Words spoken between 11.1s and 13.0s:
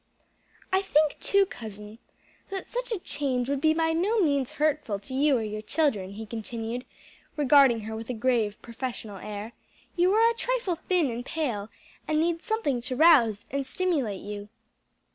and pale, and need something to